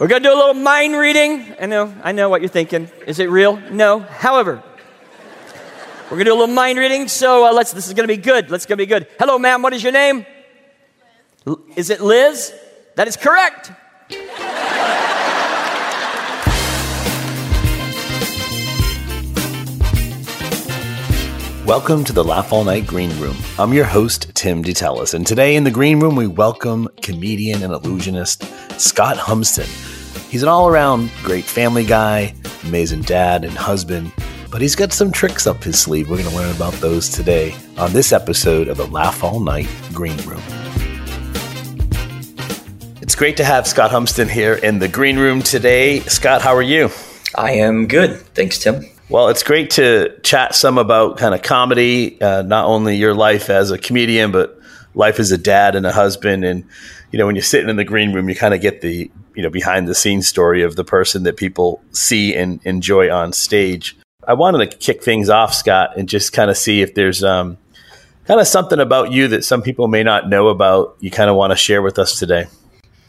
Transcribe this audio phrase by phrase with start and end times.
[0.00, 1.54] We're going to do a little mind reading.
[1.60, 2.90] I know, I know what you're thinking.
[3.06, 3.56] Is it real?
[3.70, 4.00] No.
[4.00, 4.62] However,
[6.04, 7.08] we're going to do a little mind reading.
[7.08, 8.50] So uh, let's, this is going to be good.
[8.50, 9.06] Let's going to be good.
[9.18, 9.60] Hello, ma'am.
[9.62, 10.24] What is your name?
[11.46, 12.54] L- is it Liz?
[12.96, 13.70] That is correct.
[21.66, 23.36] Welcome to the Laugh All Night Green Room.
[23.56, 27.72] I'm your host, Tim DeTellis, and today in the Green Room we welcome comedian and
[27.72, 28.42] illusionist
[28.80, 29.68] Scott Humston.
[30.28, 34.12] He's an all around great family guy, amazing dad and husband,
[34.50, 36.10] but he's got some tricks up his sleeve.
[36.10, 39.68] We're going to learn about those today on this episode of the Laugh All Night
[39.92, 40.42] Green Room.
[43.00, 46.00] It's great to have Scott Humston here in the Green Room today.
[46.00, 46.90] Scott, how are you?
[47.36, 48.18] I am good.
[48.34, 48.84] Thanks, Tim.
[49.12, 53.50] Well, it's great to chat some about kind of comedy, uh, not only your life
[53.50, 54.58] as a comedian, but
[54.94, 56.46] life as a dad and a husband.
[56.46, 56.64] And,
[57.10, 59.42] you know, when you're sitting in the green room, you kind of get the, you
[59.42, 63.98] know, behind the scenes story of the person that people see and enjoy on stage.
[64.26, 67.58] I wanted to kick things off, Scott, and just kind of see if there's um,
[68.24, 71.36] kind of something about you that some people may not know about you kind of
[71.36, 72.46] want to share with us today.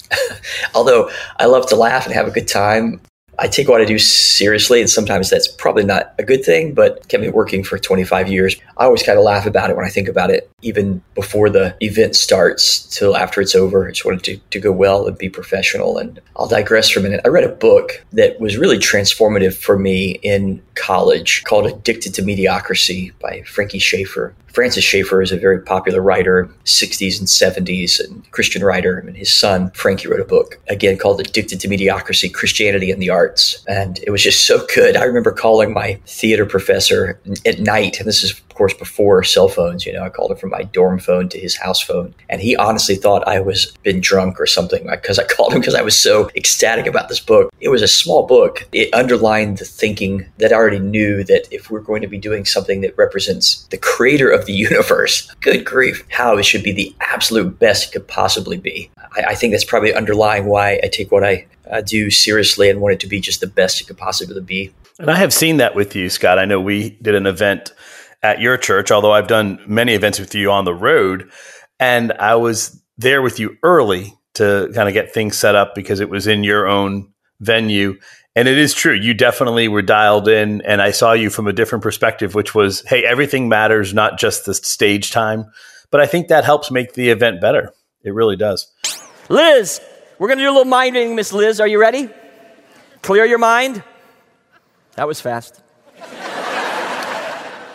[0.76, 3.00] Although I love to laugh and have a good time,
[3.44, 7.06] I take what I do seriously, and sometimes that's probably not a good thing, but
[7.10, 8.56] kept me working for 25 years.
[8.78, 11.76] I always kind of laugh about it when I think about it, even before the
[11.82, 13.86] event starts till after it's over.
[13.86, 15.98] I just wanted to, to go well and be professional.
[15.98, 17.20] And I'll digress for a minute.
[17.26, 22.22] I read a book that was really transformative for me in college called Addicted to
[22.22, 24.34] Mediocrity by Frankie Schaeffer.
[24.54, 29.00] Francis Schaeffer is a very popular writer, 60s and 70s, and Christian writer.
[29.00, 33.10] And his son, Frankie, wrote a book, again, called Addicted to Mediocrity Christianity and the
[33.10, 33.33] Arts.
[33.68, 34.96] And it was just so good.
[34.96, 39.48] I remember calling my theater professor at night, and this is, of course, before cell
[39.48, 39.84] phones.
[39.84, 42.14] You know, I called him from my dorm phone to his house phone.
[42.30, 45.74] And he honestly thought I was been drunk or something because I called him because
[45.74, 47.52] I was so ecstatic about this book.
[47.60, 48.68] It was a small book.
[48.72, 52.46] It underlined the thinking that I already knew that if we're going to be doing
[52.46, 56.96] something that represents the creator of the universe, good grief, how it should be the
[57.00, 58.92] absolute best it could possibly be.
[59.18, 62.82] I, I think that's probably underlying why I take what I uh, do seriously and
[62.82, 64.72] want it to be just the best it could possibly be.
[65.00, 66.38] And I have seen that with you, Scott.
[66.38, 67.74] I know we did an event
[68.24, 71.30] at your church, although I've done many events with you on the road.
[71.80, 76.00] And I was there with you early to kind of get things set up because
[76.00, 78.00] it was in your own venue.
[78.36, 78.94] And it is true.
[78.94, 82.82] You definitely were dialed in, and I saw you from a different perspective, which was
[82.82, 85.52] hey, everything matters, not just the stage time.
[85.92, 87.72] But I think that helps make the event better.
[88.04, 88.72] It really does.
[89.30, 89.80] Liz,
[90.18, 91.60] we're going to do a little mind reading, Miss Liz.
[91.60, 92.10] Are you ready?
[93.04, 93.84] Clear your mind.
[94.96, 95.62] That was fast.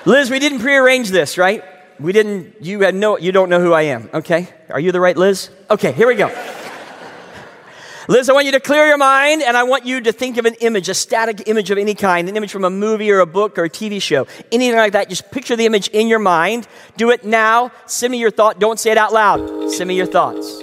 [0.09, 1.63] Liz, we didn't prearrange this, right?
[2.01, 4.49] We didn't, you had no, you don't know who I am, okay?
[4.71, 5.51] Are you the right Liz?
[5.69, 6.29] Okay, here we go.
[8.09, 10.47] Liz, I want you to clear your mind and I want you to think of
[10.47, 13.27] an image, a static image of any kind, an image from a movie or a
[13.27, 15.11] book or a TV show, anything like that.
[15.11, 16.67] Just picture the image in your mind.
[16.97, 17.71] Do it now.
[17.85, 18.59] Send me your thought.
[18.59, 19.71] Don't say it out loud.
[19.71, 20.59] Send me your thoughts.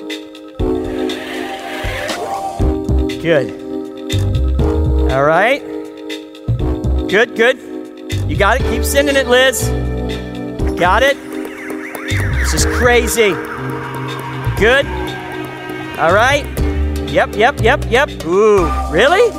[3.22, 3.62] Good.
[5.12, 5.60] All right.
[7.08, 7.75] Good, good.
[8.28, 8.64] You got it?
[8.72, 9.70] Keep sending it, Liz.
[10.80, 11.16] Got it?
[12.40, 13.30] This is crazy.
[14.60, 14.86] Good.
[16.00, 16.44] All right.
[17.10, 18.10] Yep, yep, yep, yep.
[18.26, 19.32] Ooh, really?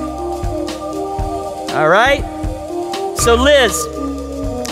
[1.75, 2.23] All right.
[3.19, 3.77] So, Liz,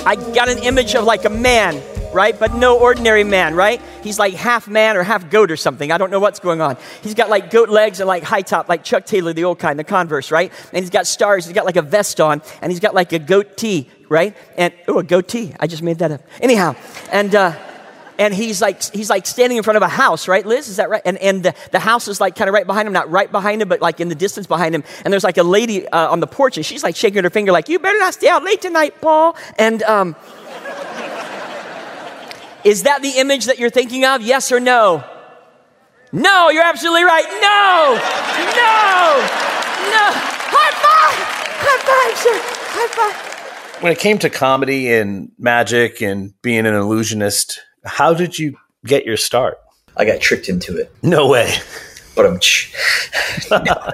[0.06, 1.82] I got an image of like a man,
[2.12, 2.38] right?
[2.38, 3.80] But no ordinary man, right?
[4.04, 5.90] He's like half man or half goat or something.
[5.90, 6.76] I don't know what's going on.
[7.02, 9.78] He's got like goat legs and like high top, like Chuck Taylor, the old kind,
[9.78, 10.52] the Converse, right?
[10.72, 11.46] And he's got stars.
[11.46, 14.36] He's got like a vest on, and he's got like a goat tee, right?
[14.58, 15.54] And oh, a goatee.
[15.58, 16.20] I just made that up.
[16.40, 16.76] Anyhow,
[17.10, 17.54] and uh,
[18.18, 20.68] and he's like he's like standing in front of a house, right, Liz?
[20.68, 21.02] Is that right?
[21.04, 23.62] And and the, the house is like kind of right behind him, not right behind
[23.62, 24.84] him, but like in the distance behind him.
[25.04, 27.52] And there's like a lady uh, on the porch, and she's like shaking her finger,
[27.52, 30.16] like, "You better not stay out late tonight, Paul." And um,
[32.64, 34.22] is that the image that you're thinking of?
[34.22, 35.04] Yes or no?
[36.12, 37.24] No, you're absolutely right.
[37.24, 37.94] No,
[38.54, 39.20] no,
[39.90, 40.06] no.
[40.46, 41.18] High five!
[41.60, 42.40] High five, sir.
[42.70, 43.82] High five.
[43.82, 49.04] When it came to comedy and magic and being an illusionist, how did you get
[49.04, 49.58] your start?
[49.96, 50.92] I got tricked into it.
[51.02, 51.52] No way.
[52.14, 52.34] But I'm.
[53.64, 53.92] no,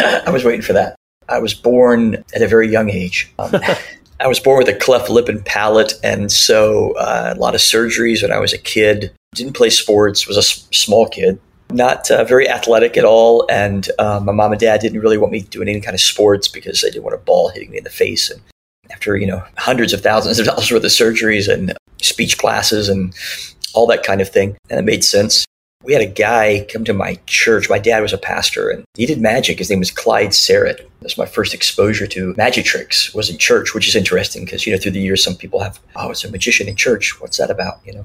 [0.00, 0.96] I was waiting for that.
[1.28, 3.32] I was born at a very young age.
[3.38, 3.52] Um,
[4.20, 7.60] I was born with a cleft lip and palate, and so uh, a lot of
[7.60, 9.12] surgeries when I was a kid.
[9.34, 10.26] Didn't play sports.
[10.28, 11.40] Was a s- small kid.
[11.70, 15.32] Not uh, very athletic at all, and uh, my mom and dad didn't really want
[15.32, 17.84] me doing any kind of sports because they didn't want a ball hitting me in
[17.84, 18.30] the face.
[18.30, 18.40] And
[18.92, 23.14] after you know hundreds of thousands of dollars worth of surgeries and speech classes and
[23.72, 25.44] all that kind of thing, and it made sense.
[25.84, 27.68] We had a guy come to my church.
[27.68, 29.58] My dad was a pastor and he did magic.
[29.58, 30.86] His name was Clyde Serrett.
[31.00, 34.72] That's my first exposure to magic tricks was in church, which is interesting because, you
[34.72, 37.20] know, through the years, some people have, oh, it's a magician in church.
[37.20, 37.80] What's that about?
[37.84, 38.04] You know,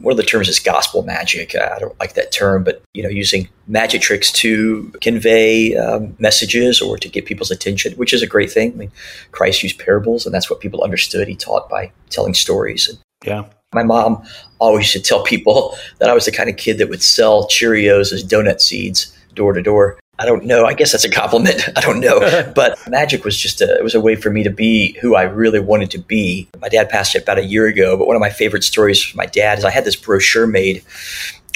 [0.00, 1.54] one of the terms is gospel magic.
[1.54, 6.80] I don't like that term, but, you know, using magic tricks to convey um, messages
[6.80, 8.72] or to get people's attention, which is a great thing.
[8.72, 8.92] I mean,
[9.32, 11.28] Christ used parables and that's what people understood.
[11.28, 12.88] He taught by telling stories.
[12.88, 13.44] And, yeah.
[13.76, 14.22] My mom
[14.58, 17.46] always used to tell people that I was the kind of kid that would sell
[17.46, 19.98] Cheerios as donut seeds door to door.
[20.18, 20.64] I don't know.
[20.64, 21.68] I guess that's a compliment.
[21.76, 22.20] I don't know.
[22.54, 25.24] but magic was just a, it was a way for me to be who I
[25.24, 26.48] really wanted to be.
[26.58, 29.26] My dad passed about a year ago, but one of my favorite stories from my
[29.26, 30.82] dad is I had this brochure made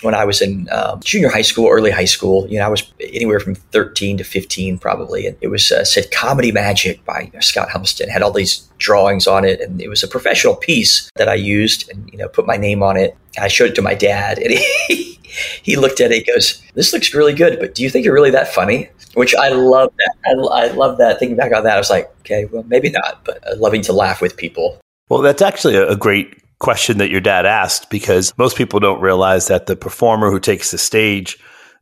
[0.02, 2.47] when I was in um, junior high school, early high school.
[2.49, 5.26] You know, I was anywhere from 13 to 15 probably.
[5.26, 8.08] And it was uh, said Comedy Magic by Scott Humston.
[8.08, 9.61] Had all these drawings on it.
[9.61, 12.82] And it was a professional piece that I used and, you know, put my name
[12.82, 13.17] on it.
[13.38, 14.38] I showed it to my dad.
[14.38, 14.52] And
[14.88, 15.19] he,
[15.62, 16.26] he looked at it.
[16.26, 19.49] Goes, "This looks really good, but do you think you're really that funny?" Which I
[19.50, 20.14] love that.
[20.26, 21.19] I, I love that.
[21.19, 24.20] Thinking back on that, I was like, okay, well, maybe not, but loving to laugh
[24.20, 24.81] with people.
[25.08, 29.48] Well, that's actually a great question that your dad asked because most people don't realize
[29.48, 31.38] that the performer who takes the stage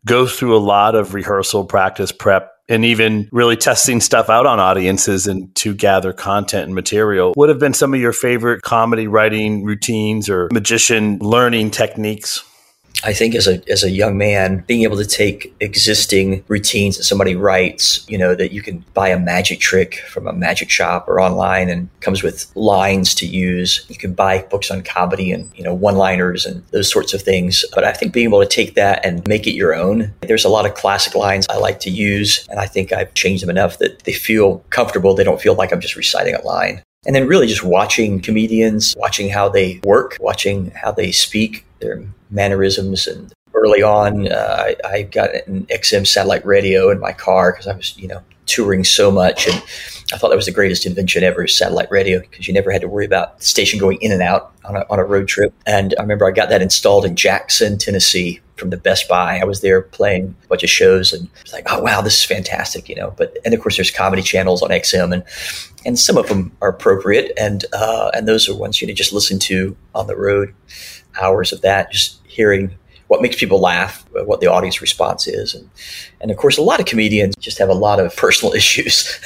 [0.06, 4.60] goes through a lot of rehearsal, practice, prep, and even really testing stuff out on
[4.60, 7.32] audiences and to gather content and material.
[7.34, 12.44] What have been some of your favorite comedy writing routines or magician learning techniques?
[13.04, 17.04] I think as a as a young man, being able to take existing routines that
[17.04, 21.08] somebody writes, you know, that you can buy a magic trick from a magic shop
[21.08, 23.86] or online and comes with lines to use.
[23.88, 27.64] You can buy books on comedy and, you know, one-liners and those sorts of things.
[27.72, 30.12] But I think being able to take that and make it your own.
[30.22, 33.42] There's a lot of classic lines I like to use, and I think I've changed
[33.42, 35.14] them enough that they feel comfortable.
[35.14, 36.82] They don't feel like I'm just reciting a line.
[37.06, 41.64] And then really just watching comedians, watching how they work, watching how they speak,
[42.30, 43.06] mannerisms.
[43.06, 47.66] And early on, uh, I, I, got an XM satellite radio in my car because
[47.66, 49.46] I was, you know, touring so much.
[49.46, 49.56] And
[50.12, 52.88] I thought that was the greatest invention ever, satellite radio, because you never had to
[52.88, 55.52] worry about the station going in and out on a, on a road trip.
[55.66, 59.38] And I remember I got that installed in Jackson, Tennessee from the Best Buy.
[59.38, 62.24] I was there playing a bunch of shows and was like, oh, wow, this is
[62.24, 63.14] fantastic, you know.
[63.16, 65.22] But, and of course, there's comedy channels on XM and,
[65.84, 67.32] and some of them are appropriate.
[67.38, 70.54] And, uh, and those are ones you need to just listen to on the road
[71.20, 72.70] hours of that, just hearing
[73.08, 75.54] what makes people laugh, what the audience response is.
[75.54, 75.68] And,
[76.20, 79.18] and of course, a lot of comedians just have a lot of personal issues.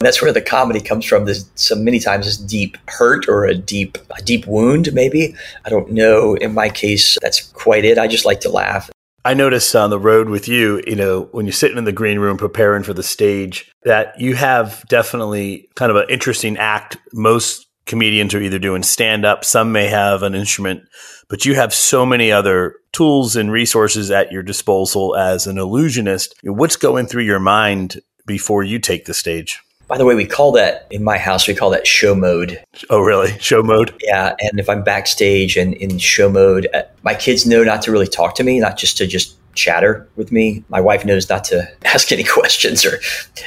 [0.00, 1.24] that's where the comedy comes from.
[1.24, 5.34] There's some many times this deep hurt or a deep, a deep wound, maybe.
[5.64, 6.34] I don't know.
[6.34, 7.96] In my case, that's quite it.
[7.96, 8.90] I just like to laugh.
[9.24, 12.18] I noticed on the road with you, you know, when you're sitting in the green
[12.18, 16.96] room preparing for the stage, that you have definitely kind of an interesting act.
[17.12, 20.82] Most comedians are either doing stand up, some may have an instrument
[21.28, 26.34] but you have so many other tools and resources at your disposal as an illusionist.
[26.42, 29.60] What's going through your mind before you take the stage?
[29.86, 32.62] By the way, we call that in my house, we call that show mode.
[32.90, 33.38] Oh, really?
[33.38, 33.94] Show mode?
[34.02, 34.34] Yeah.
[34.40, 38.06] And if I'm backstage and in show mode, uh, my kids know not to really
[38.06, 40.64] talk to me, not just to just chatter with me.
[40.68, 42.98] My wife knows not to ask any questions or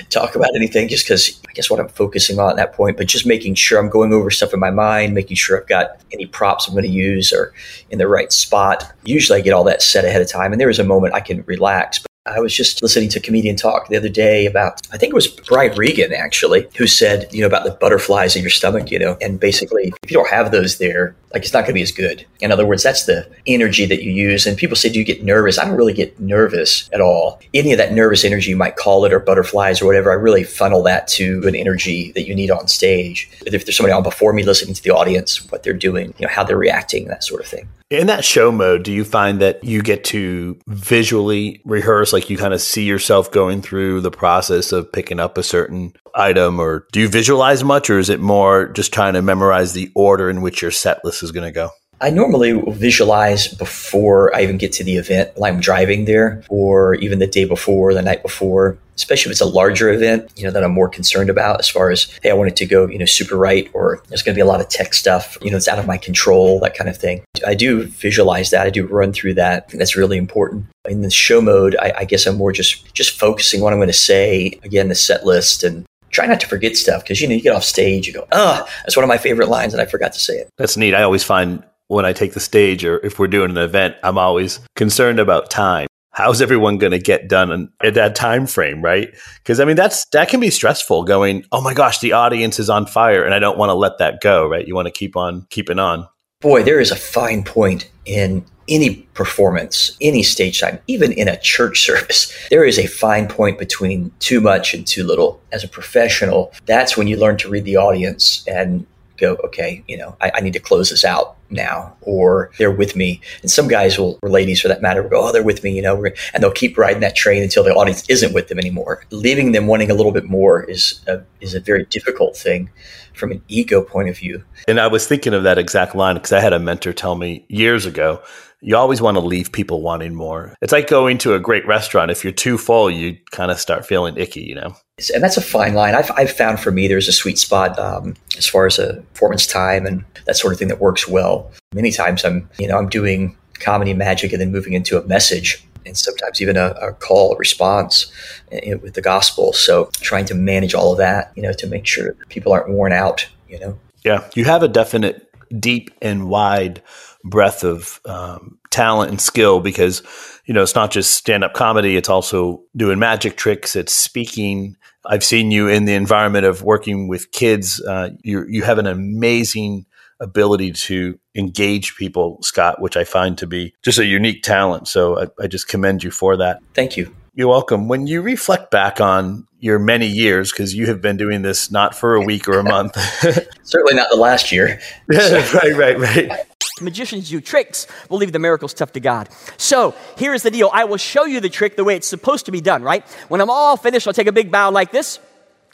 [0.10, 3.08] talk about anything just because I guess what I'm focusing on at that point, but
[3.08, 6.26] just making sure I'm going over stuff in my mind, making sure I've got any
[6.26, 7.54] props I'm going to use or
[7.90, 8.92] in the right spot.
[9.04, 11.22] Usually I get all that set ahead of time and there is a moment I
[11.22, 12.00] can relax.
[12.00, 15.16] But I was just listening to comedian talk the other day about, I think it
[15.16, 19.00] was Brian Regan actually, who said, you know, about the butterflies in your stomach, you
[19.00, 21.82] know, and basically if you don't have those there, like it's not going to be
[21.82, 22.26] as good.
[22.40, 24.46] In other words, that's the energy that you use.
[24.46, 25.58] And people say, do you get nervous?
[25.58, 27.40] I don't really get nervous at all.
[27.54, 30.44] Any of that nervous energy, you might call it, or butterflies or whatever, I really
[30.44, 33.30] funnel that to an energy that you need on stage.
[33.46, 36.34] If there's somebody on before me listening to the audience, what they're doing, you know,
[36.34, 37.68] how they're reacting, that sort of thing.
[37.90, 42.38] In that show mode, do you find that you get to visually rehearse, like you
[42.38, 46.88] kind of see yourself going through the process of picking up a certain item, or
[46.94, 50.42] do you visualize much, or is it more just trying to memorize the order in
[50.42, 51.72] which your set list is going to go?
[52.02, 56.96] I normally visualize before I even get to the event, like I'm driving there, or
[56.96, 60.50] even the day before, the night before, especially if it's a larger event, you know,
[60.50, 62.98] that I'm more concerned about as far as, hey, I want it to go, you
[62.98, 65.58] know, super right, or there's going to be a lot of tech stuff, you know,
[65.58, 67.24] it's out of my control, that kind of thing.
[67.46, 68.66] I do visualize that.
[68.66, 69.70] I do run through that.
[69.70, 70.66] that's really important.
[70.90, 73.90] In the show mode, I, I guess I'm more just just focusing what I'm going
[73.90, 74.60] to say.
[74.64, 77.56] Again, the set list and try not to forget stuff because you know you get
[77.56, 80.20] off stage you go oh that's one of my favorite lines and i forgot to
[80.20, 83.28] say it that's neat i always find when I take the stage or if we're
[83.28, 85.88] doing an event, I'm always concerned about time.
[86.12, 89.14] How's everyone going to get done at that time frame, right?
[89.40, 91.04] Because I mean, that's that can be stressful.
[91.04, 93.98] Going, oh my gosh, the audience is on fire, and I don't want to let
[93.98, 94.66] that go, right?
[94.66, 96.08] You want to keep on keeping on.
[96.40, 101.40] Boy, there is a fine point in any performance, any stage time, even in a
[101.40, 102.32] church service.
[102.50, 105.42] There is a fine point between too much and too little.
[105.52, 108.86] As a professional, that's when you learn to read the audience and
[109.22, 112.96] go, okay, you know, I, I, need to close this out now, or they're with
[112.96, 113.22] me.
[113.42, 115.76] And some guys will, or ladies for that matter, will go, oh, they're with me,
[115.76, 116.04] you know,
[116.34, 119.06] and they'll keep riding that train until the audience isn't with them anymore.
[119.12, 122.70] Leaving them wanting a little bit more is a, is a very difficult thing
[123.14, 124.44] from an ego point of view.
[124.68, 127.46] And I was thinking of that exact line because I had a mentor tell me
[127.48, 128.22] years ago
[128.62, 130.56] you always want to leave people wanting more.
[130.62, 132.12] It's like going to a great restaurant.
[132.12, 134.76] If you're too full, you kind of start feeling icky, you know?
[135.14, 135.96] And that's a fine line.
[135.96, 139.48] I've, I've found for me, there's a sweet spot um, as far as a performance
[139.48, 141.52] time and that sort of thing that works well.
[141.74, 145.66] Many times I'm, you know, I'm doing comedy magic and then moving into a message
[145.84, 148.12] and sometimes even a, a call, a response
[148.52, 149.54] eh, with the gospel.
[149.54, 152.94] So trying to manage all of that, you know, to make sure people aren't worn
[152.94, 153.80] out, you know?
[154.04, 154.30] Yeah.
[154.36, 155.28] You have a definite
[155.60, 156.84] deep and wide
[157.24, 160.02] breadth of um, talent and skill because
[160.46, 164.78] you know it's not just stand up comedy; it's also doing magic tricks, it's speaking.
[165.06, 167.82] I've seen you in the environment of working with kids.
[167.82, 169.86] Uh, you you have an amazing
[170.20, 174.88] ability to engage people, Scott, which I find to be just a unique talent.
[174.88, 176.60] So I, I just commend you for that.
[176.76, 177.14] Thank you.
[177.34, 177.88] You're welcome.
[177.88, 181.96] When you reflect back on your many years, because you have been doing this not
[181.96, 182.96] for a week or a month,
[183.64, 184.80] certainly not the last year.
[185.08, 186.32] right, right, right
[186.82, 189.30] magicians do tricks will leave the miracles tough to God.
[189.58, 192.52] So here's the deal I will show you the trick the way it's supposed to
[192.52, 193.04] be done, right?
[193.28, 195.20] When I'm all finished, I'll take a big bow like this.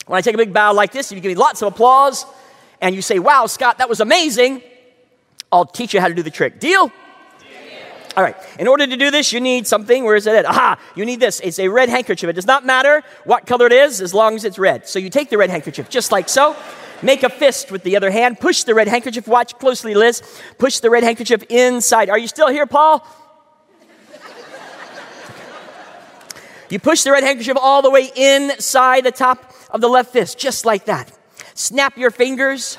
[0.06, 2.26] When I take a big bow like this, if you give me lots of applause
[2.82, 4.62] and you say, Wow, Scott, that was amazing,
[5.52, 6.60] I'll teach you how to do the trick.
[6.60, 6.92] Deal?
[8.18, 8.36] All right.
[8.58, 10.04] In order to do this, you need something.
[10.04, 10.34] Where is it?
[10.34, 10.46] at?
[10.46, 10.80] Aha!
[10.96, 11.40] You need this.
[11.40, 12.28] It's a red handkerchief.
[12.28, 14.88] It does not matter what color it is as long as it's red.
[14.88, 16.56] So you take the red handkerchief just like so.
[17.01, 18.39] Make a fist with the other hand.
[18.39, 19.27] Push the red handkerchief.
[19.27, 20.22] Watch closely, Liz.
[20.58, 22.10] Push the red handkerchief inside.
[22.10, 23.06] Are you still here, Paul?
[26.70, 30.38] You push the red handkerchief all the way inside the top of the left fist,
[30.38, 31.10] just like that.
[31.54, 32.77] Snap your fingers.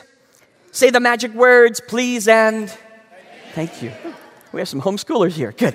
[0.73, 2.71] Say the magic words, please and
[3.55, 3.91] thank you.
[4.53, 5.53] We have some homeschoolers here.
[5.53, 5.75] Good.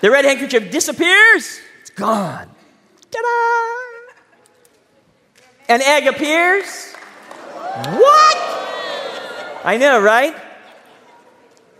[0.00, 1.60] the red handkerchief disappears.
[1.82, 2.48] It's gone.
[3.10, 3.89] Ta-da!
[5.70, 6.92] An egg appears.
[6.92, 8.36] What?
[9.64, 10.34] I know, right?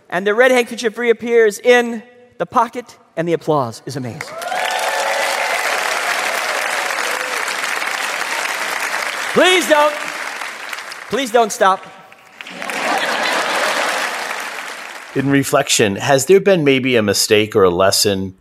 [0.09, 2.01] And the red handkerchief reappears in
[2.37, 4.21] the pocket, and the applause is amazing.
[9.33, 9.95] Please don't.
[11.09, 11.85] Please don't stop.
[15.13, 18.37] In reflection, has there been maybe a mistake or a lesson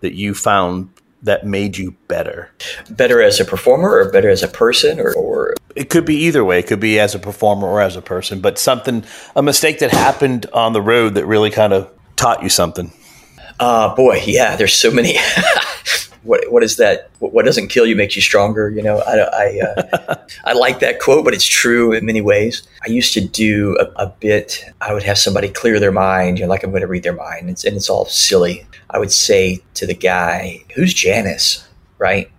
[0.00, 0.90] that you found
[1.22, 2.50] that made you better?
[2.90, 6.44] Better as a performer or better as a person or, or it could be either
[6.44, 6.58] way.
[6.58, 9.04] It could be as a performer or as a person, but something,
[9.34, 12.92] a mistake that happened on the road that really kind of taught you something.
[13.60, 15.16] Uh, boy, yeah, there's so many.
[16.26, 17.10] what, what is that?
[17.20, 18.68] What doesn't kill you makes you stronger.
[18.68, 22.66] You know, I, I, uh, I like that quote, but it's true in many ways.
[22.86, 24.64] I used to do a, a bit.
[24.80, 27.14] I would have somebody clear their mind, you know, like I'm going to read their
[27.14, 28.66] mind, it's, and it's all silly.
[28.90, 31.66] I would say to the guy, "Who's Janice?"
[31.98, 32.30] Right,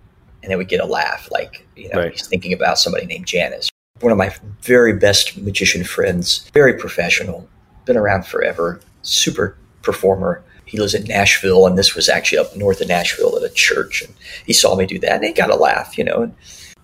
[0.42, 2.12] and then we get a laugh, like you know, right.
[2.12, 3.70] he's thinking about somebody named Janice.
[4.00, 7.48] One of my very best magician friends, very professional,
[7.84, 10.42] been around forever, super performer.
[10.68, 14.02] He lives in Nashville, and this was actually up north of Nashville at a church.
[14.02, 14.14] And
[14.46, 16.22] he saw me do that, and he got a laugh, you know.
[16.22, 16.34] And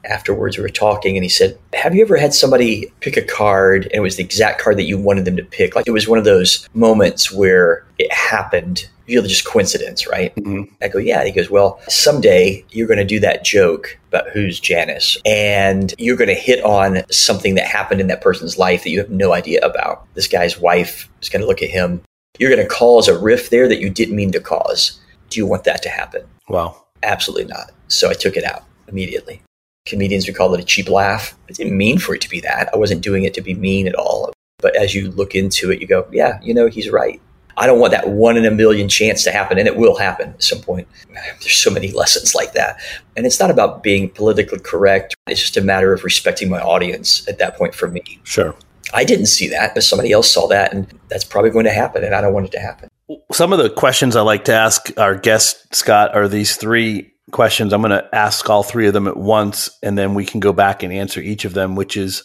[0.04, 3.84] afterwards, we were talking, and he said, "Have you ever had somebody pick a card,
[3.84, 5.74] and it was the exact card that you wanted them to pick?
[5.74, 10.34] Like it was one of those moments where it happened, you know, just coincidence, right?
[10.36, 10.74] Mm-hmm.
[10.82, 11.24] I go, yeah.
[11.24, 16.16] He goes, well, someday you're going to do that joke about who's Janice, and you're
[16.16, 19.32] going to hit on something that happened in that person's life that you have no
[19.32, 20.06] idea about.
[20.14, 22.02] This guy's wife is going to look at him.
[22.38, 25.00] You're going to cause a rift there that you didn't mean to cause.
[25.30, 26.24] Do you want that to happen?
[26.48, 26.84] Wow.
[27.02, 27.70] Absolutely not.
[27.88, 29.40] So I took it out immediately.
[29.86, 31.36] Comedians would call it a cheap laugh.
[31.48, 32.70] I didn't mean for it to be that.
[32.72, 34.32] I wasn't doing it to be mean at all.
[34.58, 37.20] But as you look into it, you go, yeah, you know, he's right.
[37.56, 40.30] I don't want that one in a million chance to happen, and it will happen
[40.30, 40.88] at some point.
[41.40, 42.80] There's so many lessons like that.
[43.16, 47.26] And it's not about being politically correct, it's just a matter of respecting my audience
[47.28, 48.02] at that point for me.
[48.24, 48.56] Sure.
[48.94, 52.04] I didn't see that, but somebody else saw that, and that's probably going to happen,
[52.04, 52.88] and I don't want it to happen.
[53.32, 57.72] Some of the questions I like to ask our guest, Scott, are these three questions.
[57.72, 60.52] I'm going to ask all three of them at once, and then we can go
[60.52, 62.24] back and answer each of them, which is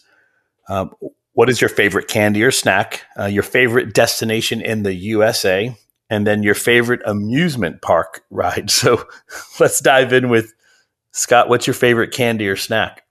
[0.69, 0.93] um,
[1.33, 5.75] what is your favorite candy or snack, uh, your favorite destination in the USA,
[6.09, 8.69] and then your favorite amusement park ride.
[8.79, 9.07] So
[9.59, 10.53] let's dive in with
[11.11, 11.49] Scott.
[11.49, 13.03] What's your favorite candy or snack?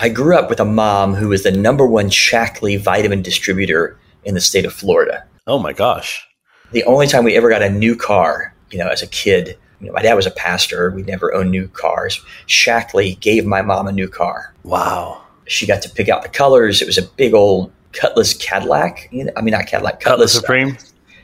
[0.00, 4.34] I grew up with a mom who was the number one Shaklee vitamin distributor in
[4.34, 5.24] the state of Florida.
[5.48, 6.24] Oh my gosh.
[6.70, 9.88] The only time we ever got a new car, you know, as a kid, you
[9.88, 10.90] know, my dad was a pastor.
[10.92, 12.20] We never owned new cars.
[12.46, 14.54] Shaklee gave my mom a new car.
[14.62, 15.20] Wow.
[15.46, 16.80] She got to pick out the colors.
[16.80, 19.08] It was a big old Cutlass Cadillac.
[19.36, 20.32] I mean, not Cadillac, Cutlass Cutlass.
[20.32, 20.76] Supreme.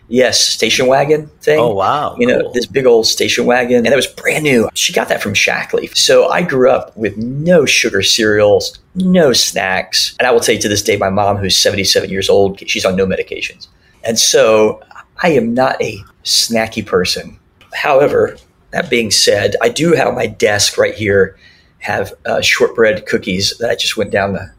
[0.09, 1.59] Yes, station wagon thing.
[1.59, 2.15] Oh wow.
[2.19, 2.53] You know, Cool.
[2.53, 4.69] this big old station wagon, and it was brand new.
[4.75, 5.97] She got that from Shaklee.
[5.97, 10.15] So I grew up with no sugar cereals, no snacks.
[10.19, 12.85] And I will tell you to this day, my mom, who's 77 years old, she's
[12.85, 13.69] on no medications.
[14.05, 14.83] And so
[15.23, 17.39] I am not a snacky person.
[17.73, 18.37] However,
[18.73, 21.39] that being said, I do have my desk right here
[21.79, 24.53] have uh, shortbread cookies that I just went down the,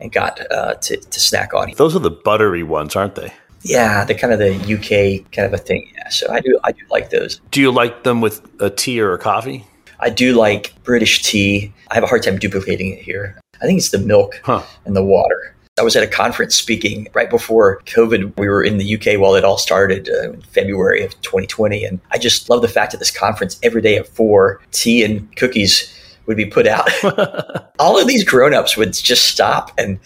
[0.00, 1.72] and got uh, to, to snack on.
[1.76, 3.32] Those are the buttery ones, aren't they?
[3.62, 5.90] Yeah, the kind of the UK kind of a thing.
[5.96, 7.40] Yeah, so I do I do like those.
[7.50, 9.64] Do you like them with a tea or a coffee?
[10.00, 11.72] I do like British tea.
[11.90, 13.38] I have a hard time duplicating it here.
[13.60, 14.62] I think it's the milk Huh.
[14.84, 15.54] and the water.
[15.78, 18.36] I was at a conference speaking right before COVID.
[18.36, 21.84] We were in the UK while it all started uh, in February of 2020.
[21.84, 25.34] And I just love the fact that this conference every day at four, tea and
[25.36, 25.92] cookies
[26.26, 26.88] would be put out.
[27.78, 29.98] all of these grown-ups would just stop and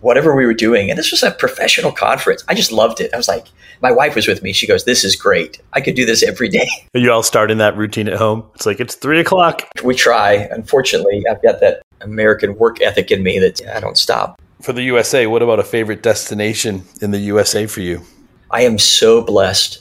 [0.00, 0.90] whatever we were doing.
[0.90, 2.44] And this was a professional conference.
[2.48, 3.12] I just loved it.
[3.12, 3.46] I was like,
[3.82, 4.52] my wife was with me.
[4.52, 5.60] She goes, this is great.
[5.72, 6.68] I could do this every day.
[6.94, 8.44] Are you all starting that routine at home?
[8.54, 9.66] It's like it's three o'clock.
[9.84, 10.34] we try.
[10.50, 14.40] Unfortunately, I've got that American work ethic in me that I don't stop.
[14.62, 18.02] For the USA, what about a favorite destination in the USA for you?
[18.50, 19.80] I am so blessed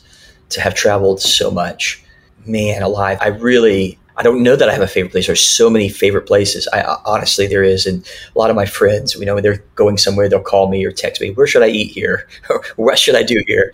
[0.50, 2.04] to have traveled so much.
[2.46, 3.18] Man alive.
[3.22, 5.28] I really, I don't know that I have a favorite place.
[5.28, 6.68] There's so many favorite places.
[6.74, 7.86] I honestly, there is.
[7.86, 10.84] And a lot of my friends, you know, when they're going somewhere, they'll call me
[10.84, 12.28] or text me, where should I eat here?
[12.76, 13.74] What should I do here?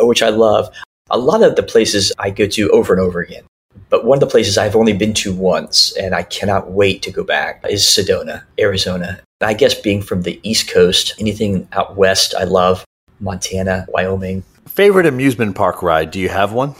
[0.00, 0.68] Uh, which I love.
[1.08, 3.44] A lot of the places I go to over and over again.
[3.88, 7.10] But one of the places I've only been to once and I cannot wait to
[7.10, 9.20] go back is Sedona, Arizona.
[9.40, 12.84] I guess being from the East Coast, anything out west, I love.
[13.18, 14.42] Montana, Wyoming.
[14.68, 16.10] Favorite amusement park ride?
[16.10, 16.74] Do you have one?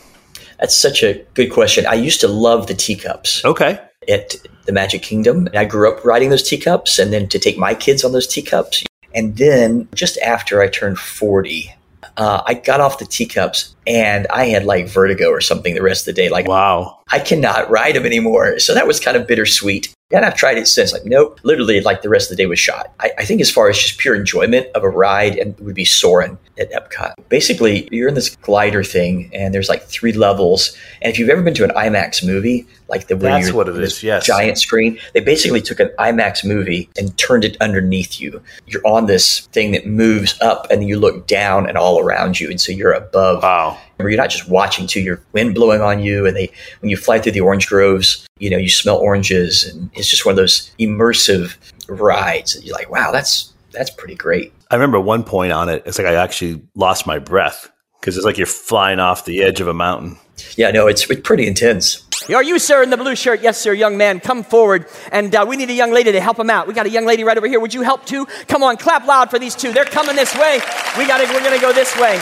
[0.58, 1.86] That's such a good question.
[1.86, 3.78] I used to love the teacups Okay.
[4.08, 4.34] at
[4.64, 5.48] the Magic Kingdom.
[5.54, 8.84] I grew up riding those teacups and then to take my kids on those teacups.
[9.14, 11.72] And then just after I turned 40,
[12.16, 16.08] uh, I got off the teacups and I had like vertigo or something the rest
[16.08, 16.28] of the day.
[16.28, 17.00] Like, Wow.
[17.10, 18.58] I cannot ride them anymore.
[18.58, 19.92] So that was kind of bittersweet.
[20.12, 20.92] And I've tried it since.
[20.92, 22.92] Like, nope, literally, like the rest of the day was shot.
[23.00, 25.74] I, I think, as far as just pure enjoyment of a ride, and it would
[25.74, 27.14] be soaring at Epcot.
[27.28, 30.76] Basically, you're in this glider thing, and there's like three levels.
[31.02, 34.00] And if you've ever been to an IMAX movie, like the That's what it on
[34.02, 34.24] yes.
[34.24, 38.40] giant screen, they basically took an IMAX movie and turned it underneath you.
[38.68, 42.48] You're on this thing that moves up, and you look down and all around you,
[42.48, 43.78] and so you're above Wow.
[43.96, 46.96] Where you're not just watching to your wind blowing on you and they when you
[46.96, 50.36] fly through the orange groves you know you smell oranges and it's just one of
[50.36, 51.56] those immersive
[51.88, 55.84] rides That you're like wow that's that's pretty great I remember one point on it.
[55.86, 59.60] It's like I actually lost my breath because it's like you're flying off the edge
[59.60, 60.16] of a mountain.
[60.56, 62.02] yeah no it's, it's pretty intense
[62.34, 63.40] Are you, sir, in the blue shirt?
[63.40, 64.18] Yes, sir, young man.
[64.18, 64.86] Come forward.
[65.12, 66.66] And uh, we need a young lady to help him out.
[66.66, 67.60] We got a young lady right over here.
[67.60, 68.26] Would you help too?
[68.48, 69.70] Come on, clap loud for these two.
[69.72, 70.54] They're coming this way.
[70.98, 71.24] We got to.
[71.32, 72.18] We're gonna go this way.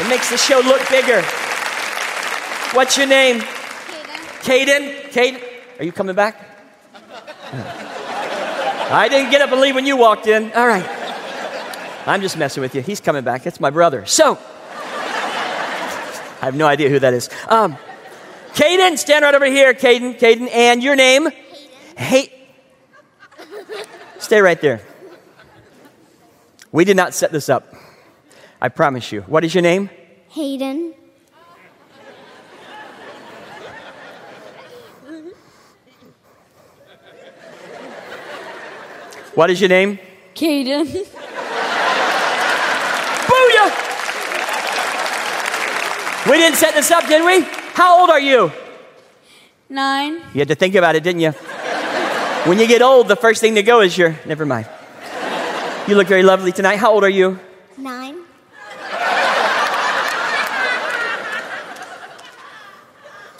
[0.00, 1.22] It makes the show look bigger.
[2.74, 3.40] What's your name?
[3.40, 5.10] Caden.
[5.10, 5.10] Caden.
[5.10, 5.42] Caden.
[5.78, 6.36] Are you coming back?
[8.90, 10.52] I didn't get up and leave when you walked in.
[10.52, 10.84] All right.
[12.06, 12.82] I'm just messing with you.
[12.82, 13.46] He's coming back.
[13.46, 14.04] It's my brother.
[14.04, 14.38] So,
[16.42, 17.30] I have no idea who that is.
[17.48, 17.76] Um,
[18.52, 20.18] Caden, stand right over here, Caden.
[20.18, 21.28] Caden, and your name?
[21.96, 22.30] Hey.
[24.18, 24.80] Stay right there.
[26.72, 27.73] We did not set this up.
[28.64, 29.20] I promise you.
[29.28, 29.90] What is your name?
[30.30, 30.94] Hayden.
[39.34, 39.98] What is your name?
[40.34, 40.86] Caden.
[43.28, 43.70] Booyah!
[46.30, 47.42] We didn't set this up, did we?
[47.74, 48.50] How old are you?
[49.68, 50.22] Nine.
[50.32, 51.32] You had to think about it, didn't you?
[52.48, 54.18] When you get old, the first thing to go is your.
[54.24, 54.66] Never mind.
[55.86, 56.76] You look very lovely tonight.
[56.76, 57.38] How old are you?
[57.76, 58.24] Nine.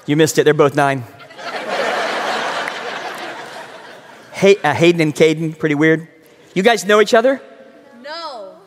[0.07, 0.45] You missed it.
[0.45, 1.05] They're both nine.
[4.33, 6.09] Hey, uh, Hayden and Caden, pretty weird.
[6.55, 7.41] You guys know each other?
[8.03, 8.59] No.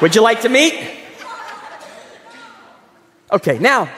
[0.00, 0.74] Would you like to meet?
[3.32, 3.90] Okay, now.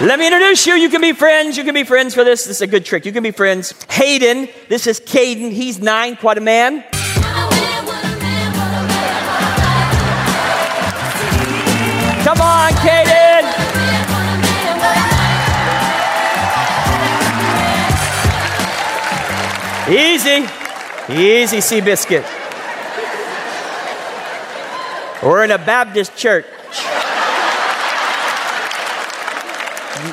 [0.00, 0.74] Let me introduce you.
[0.74, 1.56] You can be friends.
[1.56, 2.44] You can be friends for this.
[2.44, 3.06] This is a good trick.
[3.06, 3.72] You can be friends.
[3.90, 5.52] Hayden, this is Caden.
[5.52, 6.84] He's nine, quite a man.
[12.34, 13.44] Come on, Caden.
[19.88, 20.48] Easy.
[21.12, 22.24] Easy, Seabiscuit.
[25.22, 26.46] We're in a Baptist church.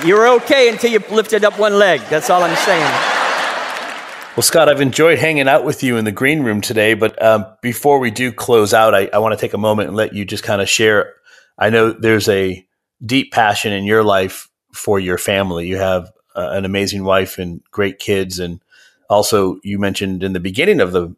[0.06, 2.02] You're okay until you lifted up one leg.
[2.10, 2.92] That's all I'm saying.
[4.38, 6.94] Well, Scott, I've enjoyed hanging out with you in the green room today.
[6.94, 9.98] But um, before we do close out, I, I want to take a moment and
[9.98, 11.16] let you just kind of share.
[11.62, 12.68] I know there's a
[13.06, 15.68] deep passion in your life for your family.
[15.68, 18.40] You have uh, an amazing wife and great kids.
[18.40, 18.60] And
[19.10, 21.16] also, you mentioned in the beginning of the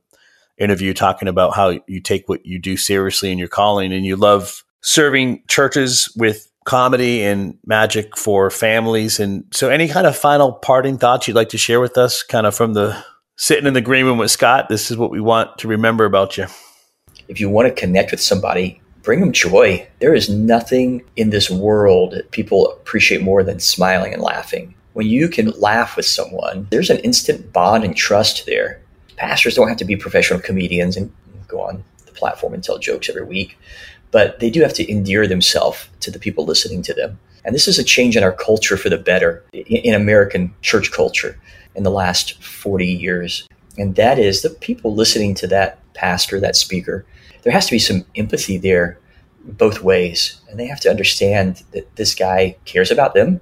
[0.57, 4.17] interview talking about how you take what you do seriously in your calling and you
[4.17, 9.21] love serving churches with comedy and magic for families.
[9.21, 12.45] And so, any kind of final parting thoughts you'd like to share with us, kind
[12.45, 13.01] of from the
[13.37, 14.67] sitting in the green room with Scott?
[14.67, 16.47] This is what we want to remember about you.
[17.29, 19.87] If you want to connect with somebody, bring them joy.
[19.99, 24.73] There is nothing in this world that people appreciate more than smiling and laughing.
[24.93, 28.81] When you can laugh with someone, there's an instant bond and trust there.
[29.15, 31.11] Pastors don't have to be professional comedians and
[31.47, 33.57] go on the platform and tell jokes every week
[34.13, 37.19] but they do have to endear themselves to the people listening to them.
[37.43, 41.37] And this is a change in our culture for the better in American church culture
[41.75, 43.47] in the last 40 years.
[43.75, 47.05] And that is the people listening to that pastor, that speaker,
[47.43, 48.99] there has to be some empathy there
[49.45, 50.41] both ways.
[50.49, 53.41] And they have to understand that this guy cares about them.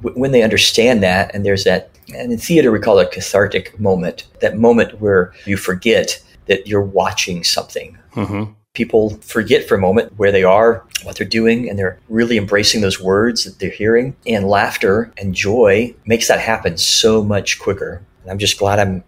[0.00, 3.78] When they understand that, and there's that, and in theater we call it a cathartic
[3.80, 7.98] moment, that moment where you forget that you're watching something.
[8.14, 12.36] Mm-hmm people forget for a moment where they are, what they're doing, and they're really
[12.36, 14.14] embracing those words that they're hearing.
[14.26, 18.02] And laughter and joy makes that happen so much quicker.
[18.22, 19.02] And I'm just glad I'm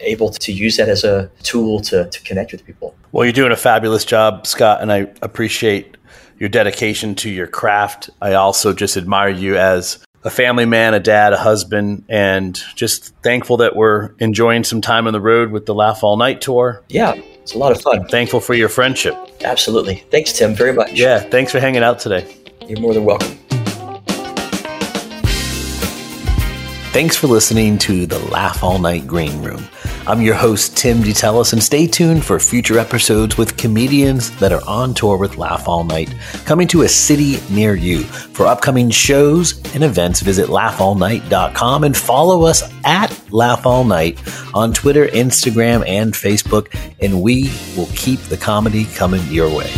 [0.00, 2.94] able to use that as a tool to, to connect with people.
[3.12, 5.96] Well, you're doing a fabulous job, Scott, and I appreciate
[6.38, 8.10] your dedication to your craft.
[8.20, 13.14] I also just admire you as a family man, a dad, a husband, and just
[13.22, 16.82] thankful that we're enjoying some time on the road with the Laugh All Night tour.
[16.88, 18.06] Yeah, it's a lot of fun.
[18.08, 19.14] Thankful for your friendship.
[19.44, 20.04] Absolutely.
[20.10, 20.92] Thanks, Tim, very much.
[20.92, 22.36] Yeah, thanks for hanging out today.
[22.66, 23.38] You're more than welcome.
[26.92, 29.64] Thanks for listening to the Laugh All Night Green Room.
[30.10, 34.60] I'm your host, Tim DeTellis, and stay tuned for future episodes with comedians that are
[34.66, 36.12] on tour with Laugh All Night,
[36.44, 38.02] coming to a city near you.
[38.02, 44.18] For upcoming shows and events, visit laughallnight.com and follow us at Laugh All Night
[44.52, 47.44] on Twitter, Instagram, and Facebook, and we
[47.76, 49.70] will keep the comedy coming your way.